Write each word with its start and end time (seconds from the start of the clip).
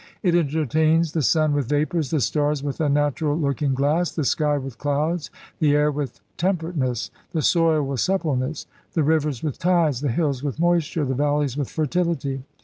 It 0.23 0.33
entertains 0.33 1.11
the 1.11 1.21
Sun 1.21 1.53
with 1.53 1.69
vapors, 1.69 2.09
the 2.09 2.21
Stars 2.21 2.63
with 2.63 2.81
a 2.81 2.89
natural 2.89 3.37
looking 3.37 3.75
glass, 3.75 4.11
the 4.11 4.23
sky 4.23 4.57
with 4.57 4.79
clouds, 4.79 5.29
the 5.59 5.75
air 5.75 5.91
with 5.91 6.21
temperateness, 6.37 7.11
the 7.33 7.43
soil 7.43 7.83
with 7.83 7.99
suppleness, 7.99 8.65
the 8.93 9.03
rivers 9.03 9.43
with 9.43 9.59
tides, 9.59 10.01
the 10.01 10.09
hills 10.09 10.41
with 10.41 10.59
moisture, 10.59 11.05
the 11.05 11.13
valleys 11.13 11.55
with 11.55 11.69
fertility. 11.69 12.41